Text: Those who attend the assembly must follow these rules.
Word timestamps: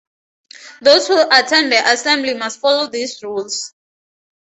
Those 0.81 1.07
who 1.07 1.21
attend 1.31 1.71
the 1.71 1.91
assembly 1.93 2.33
must 2.33 2.59
follow 2.59 2.87
these 2.87 3.21
rules. 3.21 3.75